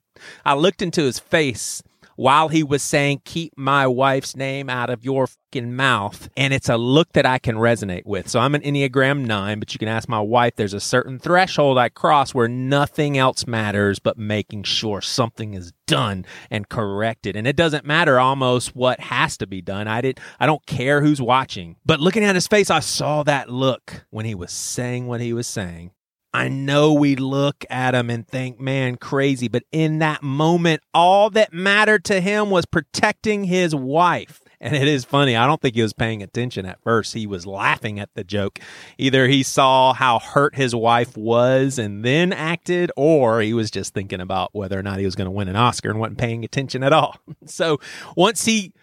I 0.45 0.53
looked 0.55 0.81
into 0.81 1.03
his 1.03 1.19
face 1.19 1.83
while 2.17 2.49
he 2.49 2.63
was 2.63 2.83
saying, 2.83 3.21
Keep 3.23 3.53
my 3.55 3.87
wife's 3.87 4.35
name 4.35 4.69
out 4.69 4.89
of 4.89 5.05
your 5.05 5.27
fucking 5.27 5.73
mouth. 5.73 6.29
And 6.35 6.53
it's 6.53 6.67
a 6.67 6.75
look 6.75 7.13
that 7.13 7.25
I 7.25 7.39
can 7.39 7.55
resonate 7.55 8.05
with. 8.05 8.27
So 8.27 8.39
I'm 8.39 8.55
an 8.55 8.61
Enneagram 8.61 9.25
9, 9.25 9.59
but 9.59 9.73
you 9.73 9.79
can 9.79 9.87
ask 9.87 10.09
my 10.09 10.19
wife, 10.19 10.55
there's 10.55 10.73
a 10.73 10.79
certain 10.79 11.19
threshold 11.19 11.77
I 11.77 11.89
cross 11.89 12.33
where 12.33 12.47
nothing 12.47 13.17
else 13.17 13.47
matters 13.47 13.99
but 13.99 14.17
making 14.17 14.63
sure 14.63 14.99
something 14.99 15.53
is 15.53 15.71
done 15.85 16.25
and 16.49 16.67
corrected. 16.67 17.35
And 17.35 17.47
it 17.47 17.55
doesn't 17.55 17.85
matter 17.85 18.19
almost 18.19 18.75
what 18.75 18.99
has 18.99 19.37
to 19.37 19.47
be 19.47 19.61
done. 19.61 19.87
I 19.87 20.01
didn't 20.01 20.19
I 20.39 20.47
don't 20.47 20.65
care 20.65 21.01
who's 21.01 21.21
watching. 21.21 21.77
But 21.85 21.99
looking 21.99 22.23
at 22.23 22.35
his 22.35 22.47
face, 22.47 22.69
I 22.69 22.79
saw 22.79 23.23
that 23.23 23.49
look 23.49 24.05
when 24.09 24.25
he 24.25 24.35
was 24.35 24.51
saying 24.51 25.07
what 25.07 25.21
he 25.21 25.33
was 25.33 25.47
saying. 25.47 25.91
I 26.37 26.49
know 26.49 26.93
we 26.93 27.15
look 27.15 27.65
at 27.67 27.95
him 27.95 28.11
and 28.11 28.27
think, 28.27 28.59
man, 28.59 28.97
crazy. 28.97 29.47
But 29.47 29.63
in 29.71 29.97
that 29.99 30.21
moment, 30.21 30.83
all 30.93 31.31
that 31.31 31.51
mattered 31.51 32.05
to 32.05 32.21
him 32.21 32.51
was 32.51 32.67
protecting 32.67 33.45
his 33.45 33.73
wife. 33.73 34.39
And 34.61 34.75
it 34.75 34.87
is 34.87 35.03
funny. 35.03 35.35
I 35.35 35.47
don't 35.47 35.59
think 35.59 35.73
he 35.73 35.81
was 35.81 35.93
paying 35.93 36.21
attention 36.21 36.67
at 36.67 36.79
first. 36.83 37.15
He 37.15 37.25
was 37.25 37.47
laughing 37.47 37.99
at 37.99 38.13
the 38.13 38.23
joke. 38.23 38.59
Either 38.99 39.27
he 39.27 39.41
saw 39.41 39.93
how 39.93 40.19
hurt 40.19 40.53
his 40.53 40.75
wife 40.75 41.17
was 41.17 41.79
and 41.79 42.05
then 42.05 42.31
acted, 42.31 42.91
or 42.95 43.41
he 43.41 43.55
was 43.55 43.71
just 43.71 43.95
thinking 43.95 44.21
about 44.21 44.51
whether 44.53 44.77
or 44.77 44.83
not 44.83 44.99
he 44.99 45.05
was 45.05 45.15
going 45.15 45.25
to 45.25 45.31
win 45.31 45.47
an 45.47 45.55
Oscar 45.55 45.89
and 45.89 45.99
wasn't 45.99 46.19
paying 46.19 46.45
attention 46.45 46.83
at 46.83 46.93
all. 46.93 47.17
So 47.47 47.79
once 48.15 48.45
he 48.45 48.73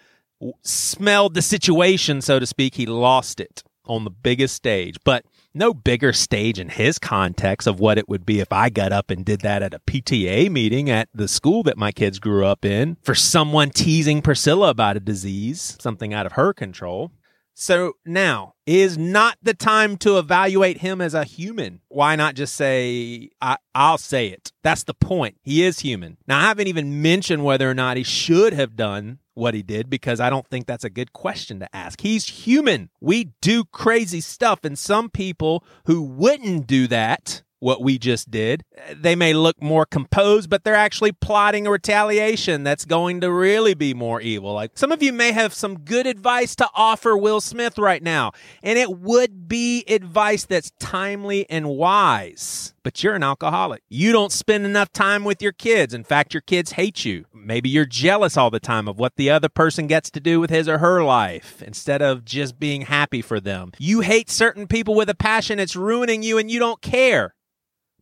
smelled 0.62 1.34
the 1.34 1.42
situation, 1.42 2.20
so 2.20 2.40
to 2.40 2.46
speak, 2.46 2.74
he 2.74 2.86
lost 2.86 3.38
it 3.38 3.62
on 3.86 4.02
the 4.02 4.10
biggest 4.10 4.56
stage. 4.56 4.96
But 5.04 5.24
no 5.54 5.72
bigger 5.72 6.12
stage 6.12 6.58
in 6.58 6.68
his 6.68 6.98
context 6.98 7.68
of 7.68 7.78
what 7.78 7.96
it 7.96 8.08
would 8.08 8.26
be 8.26 8.40
if 8.40 8.52
I 8.52 8.70
got 8.70 8.92
up 8.92 9.10
and 9.10 9.24
did 9.24 9.40
that 9.42 9.62
at 9.62 9.72
a 9.72 9.78
PTA 9.78 10.50
meeting 10.50 10.90
at 10.90 11.08
the 11.14 11.28
school 11.28 11.62
that 11.62 11.78
my 11.78 11.92
kids 11.92 12.18
grew 12.18 12.44
up 12.44 12.64
in 12.64 12.96
for 13.02 13.14
someone 13.14 13.70
teasing 13.70 14.20
Priscilla 14.20 14.70
about 14.70 14.96
a 14.96 15.00
disease, 15.00 15.76
something 15.80 16.12
out 16.12 16.26
of 16.26 16.32
her 16.32 16.52
control. 16.52 17.12
So 17.54 17.94
now 18.04 18.54
is 18.66 18.98
not 18.98 19.38
the 19.42 19.54
time 19.54 19.96
to 19.98 20.18
evaluate 20.18 20.78
him 20.78 21.00
as 21.00 21.14
a 21.14 21.24
human. 21.24 21.80
Why 21.88 22.16
not 22.16 22.34
just 22.34 22.56
say, 22.56 23.30
I, 23.40 23.56
will 23.74 23.98
say 23.98 24.28
it. 24.28 24.52
That's 24.62 24.84
the 24.84 24.94
point. 24.94 25.36
He 25.42 25.62
is 25.62 25.80
human. 25.80 26.16
Now, 26.26 26.40
I 26.40 26.48
haven't 26.48 26.66
even 26.66 27.00
mentioned 27.00 27.44
whether 27.44 27.70
or 27.70 27.74
not 27.74 27.96
he 27.96 28.02
should 28.02 28.52
have 28.54 28.76
done 28.76 29.20
what 29.34 29.54
he 29.54 29.62
did 29.62 29.88
because 29.88 30.20
I 30.20 30.30
don't 30.30 30.46
think 30.48 30.66
that's 30.66 30.84
a 30.84 30.90
good 30.90 31.12
question 31.12 31.60
to 31.60 31.76
ask. 31.76 32.00
He's 32.00 32.26
human. 32.26 32.90
We 33.00 33.32
do 33.40 33.64
crazy 33.64 34.20
stuff, 34.20 34.64
and 34.64 34.78
some 34.78 35.08
people 35.08 35.64
who 35.86 36.02
wouldn't 36.02 36.66
do 36.66 36.86
that 36.88 37.42
what 37.64 37.80
we 37.80 37.96
just 37.96 38.30
did. 38.30 38.62
They 38.94 39.16
may 39.16 39.32
look 39.32 39.62
more 39.62 39.86
composed, 39.86 40.50
but 40.50 40.64
they're 40.64 40.74
actually 40.74 41.12
plotting 41.12 41.66
a 41.66 41.70
retaliation 41.70 42.62
that's 42.62 42.84
going 42.84 43.22
to 43.22 43.32
really 43.32 43.72
be 43.72 43.94
more 43.94 44.20
evil. 44.20 44.52
Like 44.52 44.72
some 44.74 44.92
of 44.92 45.02
you 45.02 45.14
may 45.14 45.32
have 45.32 45.54
some 45.54 45.78
good 45.78 46.06
advice 46.06 46.54
to 46.56 46.68
offer 46.74 47.16
Will 47.16 47.40
Smith 47.40 47.78
right 47.78 48.02
now, 48.02 48.32
and 48.62 48.78
it 48.78 48.98
would 48.98 49.48
be 49.48 49.82
advice 49.88 50.44
that's 50.44 50.72
timely 50.78 51.48
and 51.48 51.70
wise. 51.70 52.74
But 52.82 53.02
you're 53.02 53.14
an 53.14 53.22
alcoholic. 53.22 53.82
You 53.88 54.12
don't 54.12 54.30
spend 54.30 54.66
enough 54.66 54.92
time 54.92 55.24
with 55.24 55.40
your 55.40 55.52
kids. 55.52 55.94
In 55.94 56.04
fact, 56.04 56.34
your 56.34 56.42
kids 56.42 56.72
hate 56.72 57.06
you. 57.06 57.24
Maybe 57.32 57.70
you're 57.70 57.86
jealous 57.86 58.36
all 58.36 58.50
the 58.50 58.60
time 58.60 58.88
of 58.88 58.98
what 58.98 59.16
the 59.16 59.30
other 59.30 59.48
person 59.48 59.86
gets 59.86 60.10
to 60.10 60.20
do 60.20 60.38
with 60.38 60.50
his 60.50 60.68
or 60.68 60.78
her 60.78 61.02
life 61.02 61.62
instead 61.62 62.02
of 62.02 62.26
just 62.26 62.60
being 62.60 62.82
happy 62.82 63.22
for 63.22 63.40
them. 63.40 63.72
You 63.78 64.00
hate 64.00 64.28
certain 64.28 64.66
people 64.66 64.94
with 64.94 65.08
a 65.08 65.14
passion, 65.14 65.58
it's 65.58 65.74
ruining 65.74 66.22
you, 66.22 66.36
and 66.36 66.50
you 66.50 66.58
don't 66.58 66.82
care 66.82 67.34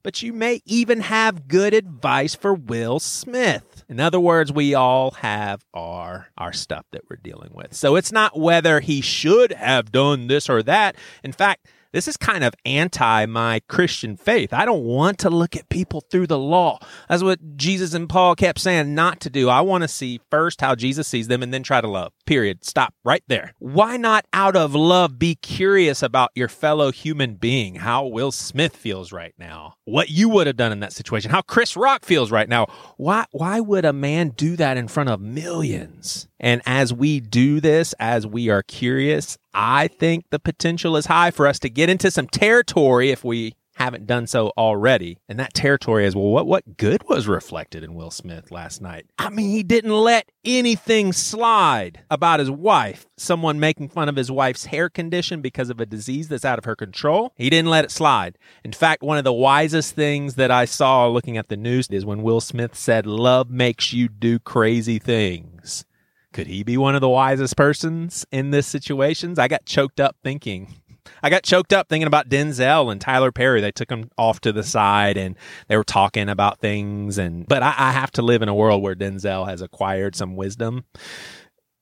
but 0.02 0.22
you 0.22 0.32
may 0.32 0.60
even 0.64 1.00
have 1.00 1.48
good 1.48 1.74
advice 1.74 2.34
for 2.34 2.54
Will 2.54 3.00
Smith. 3.00 3.84
In 3.88 4.00
other 4.00 4.20
words, 4.20 4.52
we 4.52 4.74
all 4.74 5.12
have 5.12 5.64
our 5.74 6.28
our 6.36 6.52
stuff 6.52 6.86
that 6.92 7.02
we're 7.08 7.16
dealing 7.16 7.52
with. 7.54 7.74
So 7.74 7.96
it's 7.96 8.12
not 8.12 8.38
whether 8.38 8.80
he 8.80 9.00
should 9.00 9.52
have 9.52 9.92
done 9.92 10.26
this 10.26 10.48
or 10.48 10.62
that. 10.64 10.96
In 11.22 11.32
fact, 11.32 11.66
this 11.92 12.08
is 12.08 12.16
kind 12.16 12.44
of 12.44 12.54
anti 12.64 13.26
my 13.26 13.60
Christian 13.68 14.16
faith. 14.16 14.52
I 14.52 14.64
don't 14.64 14.84
want 14.84 15.18
to 15.20 15.30
look 15.30 15.56
at 15.56 15.68
people 15.68 16.00
through 16.00 16.26
the 16.26 16.38
law. 16.38 16.78
That's 17.08 17.22
what 17.22 17.56
Jesus 17.56 17.94
and 17.94 18.08
Paul 18.08 18.34
kept 18.34 18.58
saying 18.60 18.94
not 18.94 19.20
to 19.20 19.30
do. 19.30 19.48
I 19.48 19.60
want 19.60 19.82
to 19.82 19.88
see 19.88 20.20
first 20.30 20.60
how 20.60 20.74
Jesus 20.74 21.06
sees 21.06 21.28
them 21.28 21.42
and 21.42 21.52
then 21.52 21.62
try 21.62 21.80
to 21.80 21.88
love. 21.88 22.12
Period. 22.26 22.64
Stop 22.64 22.94
right 23.04 23.22
there. 23.28 23.54
Why 23.58 23.96
not 23.96 24.26
out 24.32 24.56
of 24.56 24.74
love 24.74 25.18
be 25.18 25.34
curious 25.34 26.02
about 26.02 26.30
your 26.34 26.48
fellow 26.48 26.90
human 26.90 27.34
being, 27.34 27.76
how 27.76 28.06
Will 28.06 28.32
Smith 28.32 28.76
feels 28.76 29.12
right 29.12 29.34
now, 29.38 29.74
what 29.84 30.10
you 30.10 30.28
would 30.30 30.46
have 30.46 30.56
done 30.56 30.72
in 30.72 30.80
that 30.80 30.92
situation, 30.92 31.30
how 31.30 31.42
Chris 31.42 31.76
Rock 31.76 32.04
feels 32.04 32.30
right 32.30 32.48
now. 32.48 32.66
Why 32.96 33.26
why 33.32 33.60
would 33.60 33.84
a 33.84 33.92
man 33.92 34.30
do 34.30 34.56
that 34.56 34.76
in 34.76 34.88
front 34.88 35.10
of 35.10 35.20
millions? 35.20 36.28
And 36.42 36.60
as 36.66 36.92
we 36.92 37.20
do 37.20 37.60
this, 37.60 37.94
as 38.00 38.26
we 38.26 38.50
are 38.50 38.62
curious, 38.62 39.38
I 39.54 39.88
think 39.88 40.24
the 40.30 40.40
potential 40.40 40.96
is 40.96 41.06
high 41.06 41.30
for 41.30 41.46
us 41.46 41.58
to 41.60 41.70
get 41.70 41.88
into 41.88 42.10
some 42.10 42.26
territory 42.26 43.10
if 43.10 43.22
we 43.22 43.54
haven't 43.76 44.06
done 44.06 44.26
so 44.26 44.52
already. 44.58 45.18
And 45.28 45.38
that 45.38 45.54
territory 45.54 46.04
is 46.04 46.14
well, 46.14 46.26
what 46.26 46.46
what 46.46 46.76
good 46.76 47.08
was 47.08 47.26
reflected 47.26 47.82
in 47.82 47.94
Will 47.94 48.10
Smith 48.10 48.50
last 48.50 48.82
night? 48.82 49.06
I 49.18 49.30
mean, 49.30 49.50
he 49.50 49.62
didn't 49.62 49.92
let 49.92 50.30
anything 50.44 51.12
slide 51.12 52.04
about 52.10 52.40
his 52.40 52.50
wife. 52.50 53.06
Someone 53.16 53.60
making 53.60 53.88
fun 53.88 54.08
of 54.08 54.16
his 54.16 54.30
wife's 54.30 54.66
hair 54.66 54.90
condition 54.90 55.40
because 55.40 55.70
of 55.70 55.80
a 55.80 55.86
disease 55.86 56.28
that's 56.28 56.44
out 56.44 56.58
of 56.58 56.64
her 56.64 56.76
control. 56.76 57.32
He 57.36 57.50
didn't 57.50 57.70
let 57.70 57.84
it 57.84 57.90
slide. 57.90 58.36
In 58.64 58.72
fact, 58.72 59.02
one 59.02 59.18
of 59.18 59.24
the 59.24 59.32
wisest 59.32 59.94
things 59.94 60.34
that 60.34 60.50
I 60.50 60.64
saw 60.64 61.08
looking 61.08 61.36
at 61.36 61.48
the 61.48 61.56
news 61.56 61.88
is 61.88 62.04
when 62.04 62.22
Will 62.22 62.40
Smith 62.40 62.74
said, 62.74 63.06
"Love 63.06 63.48
makes 63.50 63.92
you 63.92 64.08
do 64.08 64.38
crazy 64.38 64.98
things." 64.98 65.84
Could 66.32 66.46
he 66.46 66.62
be 66.62 66.76
one 66.76 66.94
of 66.94 67.00
the 67.00 67.08
wisest 67.08 67.56
persons 67.56 68.24
in 68.32 68.50
this 68.50 68.66
situations? 68.66 69.38
I 69.38 69.48
got 69.48 69.66
choked 69.66 70.00
up 70.00 70.16
thinking. 70.24 70.74
I 71.22 71.30
got 71.30 71.42
choked 71.42 71.72
up 71.72 71.88
thinking 71.88 72.06
about 72.06 72.28
Denzel 72.28 72.90
and 72.90 73.00
Tyler 73.00 73.32
Perry. 73.32 73.60
They 73.60 73.70
took 73.70 73.90
him 73.90 74.10
off 74.16 74.40
to 74.40 74.52
the 74.52 74.62
side 74.62 75.16
and 75.16 75.36
they 75.68 75.76
were 75.76 75.84
talking 75.84 76.28
about 76.28 76.60
things. 76.60 77.18
And 77.18 77.46
but 77.46 77.62
I, 77.62 77.74
I 77.76 77.92
have 77.92 78.10
to 78.12 78.22
live 78.22 78.42
in 78.42 78.48
a 78.48 78.54
world 78.54 78.82
where 78.82 78.94
Denzel 78.94 79.46
has 79.48 79.60
acquired 79.62 80.16
some 80.16 80.34
wisdom 80.36 80.84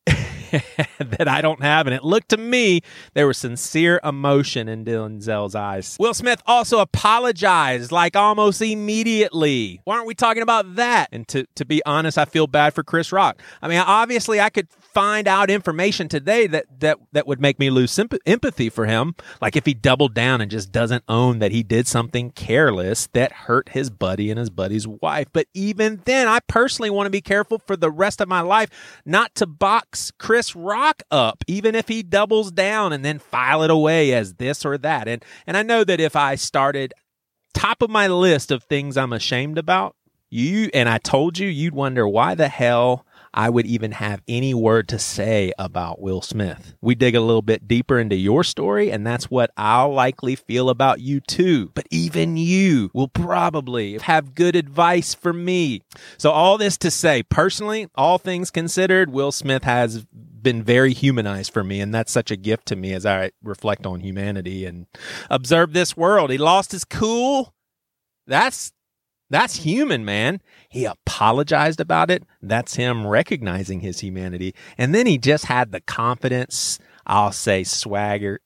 that 0.98 1.28
I 1.28 1.40
don't 1.40 1.62
have. 1.62 1.86
And 1.86 1.94
it 1.94 2.04
looked 2.04 2.30
to 2.30 2.36
me 2.36 2.80
there 3.14 3.26
was 3.26 3.38
sincere 3.38 4.00
emotion 4.04 4.68
in 4.68 4.84
Denzel's 4.84 5.54
eyes. 5.54 5.96
Will 5.98 6.14
Smith 6.14 6.42
also 6.46 6.80
apologized 6.80 7.92
like 7.92 8.16
almost 8.16 8.62
immediately. 8.62 9.80
Why 9.84 9.96
aren't 9.96 10.06
we 10.06 10.14
talking 10.14 10.42
about 10.42 10.76
that? 10.76 11.08
And 11.12 11.26
to, 11.28 11.46
to 11.56 11.64
be 11.64 11.82
honest, 11.84 12.18
I 12.18 12.24
feel 12.24 12.46
bad 12.46 12.74
for 12.74 12.82
Chris 12.82 13.12
Rock. 13.12 13.40
I 13.62 13.68
mean, 13.68 13.78
obviously 13.78 14.40
I 14.40 14.50
could 14.50 14.68
find 14.92 15.28
out 15.28 15.50
information 15.50 16.08
today 16.08 16.46
that 16.46 16.66
that 16.80 16.98
that 17.12 17.26
would 17.26 17.40
make 17.40 17.58
me 17.58 17.70
lose 17.70 17.90
symp- 17.90 18.14
empathy 18.26 18.68
for 18.68 18.86
him. 18.86 19.14
Like 19.40 19.56
if 19.56 19.66
he 19.66 19.74
doubled 19.74 20.14
down 20.14 20.40
and 20.40 20.50
just 20.50 20.72
doesn't 20.72 21.04
own 21.08 21.38
that 21.38 21.52
he 21.52 21.62
did 21.62 21.86
something 21.86 22.30
careless 22.30 23.08
that 23.12 23.32
hurt 23.32 23.70
his 23.70 23.90
buddy 23.90 24.30
and 24.30 24.38
his 24.38 24.50
buddy's 24.50 24.86
wife. 24.86 25.28
But 25.32 25.46
even 25.54 26.02
then 26.04 26.28
I 26.28 26.40
personally 26.40 26.90
want 26.90 27.06
to 27.06 27.10
be 27.10 27.20
careful 27.20 27.58
for 27.58 27.76
the 27.76 27.90
rest 27.90 28.20
of 28.20 28.28
my 28.28 28.40
life 28.40 29.00
not 29.04 29.34
to 29.36 29.46
box 29.46 30.10
Chris 30.18 30.56
Rock 30.56 31.02
up 31.10 31.44
even 31.46 31.74
if 31.74 31.88
he 31.88 32.02
doubles 32.02 32.50
down 32.50 32.92
and 32.92 33.04
then 33.04 33.18
file 33.18 33.62
it 33.62 33.70
away 33.70 34.12
as 34.12 34.34
this 34.34 34.64
or 34.64 34.78
that. 34.78 35.08
And 35.08 35.24
and 35.46 35.56
I 35.56 35.62
know 35.62 35.84
that 35.84 36.00
if 36.00 36.16
I 36.16 36.34
started 36.34 36.94
top 37.54 37.82
of 37.82 37.90
my 37.90 38.06
list 38.06 38.50
of 38.50 38.64
things 38.64 38.96
I'm 38.96 39.12
ashamed 39.12 39.58
about 39.58 39.96
you 40.30 40.70
and 40.72 40.88
I 40.88 40.98
told 40.98 41.38
you 41.38 41.48
you'd 41.48 41.74
wonder 41.74 42.06
why 42.06 42.34
the 42.34 42.48
hell 42.48 43.04
I 43.32 43.50
would 43.50 43.66
even 43.66 43.92
have 43.92 44.22
any 44.26 44.54
word 44.54 44.88
to 44.88 44.98
say 44.98 45.52
about 45.58 46.00
Will 46.00 46.20
Smith. 46.20 46.74
We 46.80 46.94
dig 46.94 47.14
a 47.14 47.20
little 47.20 47.42
bit 47.42 47.68
deeper 47.68 47.98
into 47.98 48.16
your 48.16 48.42
story, 48.44 48.90
and 48.90 49.06
that's 49.06 49.30
what 49.30 49.50
I'll 49.56 49.92
likely 49.92 50.34
feel 50.36 50.68
about 50.68 51.00
you 51.00 51.20
too. 51.20 51.70
But 51.74 51.86
even 51.90 52.36
you 52.36 52.90
will 52.92 53.08
probably 53.08 53.98
have 53.98 54.34
good 54.34 54.56
advice 54.56 55.14
for 55.14 55.32
me. 55.32 55.82
So, 56.18 56.30
all 56.30 56.58
this 56.58 56.76
to 56.78 56.90
say, 56.90 57.22
personally, 57.22 57.88
all 57.94 58.18
things 58.18 58.50
considered, 58.50 59.10
Will 59.10 59.32
Smith 59.32 59.64
has 59.64 60.06
been 60.42 60.62
very 60.62 60.92
humanized 60.92 61.52
for 61.52 61.62
me 61.62 61.82
and 61.82 61.94
that's 61.94 62.10
such 62.10 62.30
a 62.30 62.36
gift 62.36 62.66
to 62.66 62.76
me 62.76 62.94
as 62.94 63.04
I 63.04 63.30
reflect 63.42 63.84
on 63.84 64.00
humanity 64.00 64.64
and 64.64 64.86
observe 65.28 65.72
this 65.72 65.96
world. 65.96 66.30
He 66.30 66.38
lost 66.38 66.72
his 66.72 66.84
cool. 66.84 67.54
That's 68.26 68.72
that's 69.30 69.56
human, 69.56 70.04
man. 70.04 70.40
He 70.68 70.84
apologized 70.84 71.80
about 71.80 72.10
it. 72.10 72.24
That's 72.42 72.74
him 72.74 73.06
recognizing 73.06 73.80
his 73.80 74.00
humanity. 74.00 74.54
And 74.76 74.94
then 74.94 75.06
he 75.06 75.18
just 75.18 75.46
had 75.46 75.72
the 75.72 75.80
confidence, 75.80 76.78
I'll 77.06 77.32
say 77.32 77.64
swagger 77.64 78.40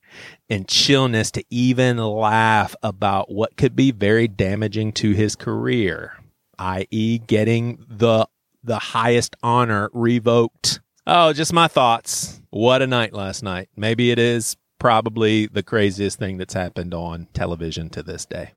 and 0.48 0.68
chillness 0.68 1.30
to 1.32 1.44
even 1.50 1.96
laugh 1.96 2.76
about 2.82 3.32
what 3.32 3.56
could 3.56 3.74
be 3.74 3.90
very 3.90 4.28
damaging 4.28 4.92
to 4.92 5.12
his 5.12 5.34
career, 5.34 6.12
i.e. 6.58 7.18
getting 7.18 7.84
the 7.88 8.26
the 8.62 8.78
highest 8.78 9.36
honor 9.42 9.90
revoked. 9.92 10.80
Oh, 11.06 11.32
just 11.34 11.52
my 11.52 11.68
thoughts. 11.68 12.40
What 12.50 12.80
a 12.80 12.86
night 12.86 13.12
last 13.12 13.42
night. 13.42 13.68
Maybe 13.76 14.10
it 14.10 14.18
is 14.18 14.56
probably 14.78 15.46
the 15.46 15.62
craziest 15.62 16.18
thing 16.18 16.38
that's 16.38 16.54
happened 16.54 16.94
on 16.94 17.28
television 17.34 17.90
to 17.90 18.02
this 18.02 18.24
day. 18.24 18.52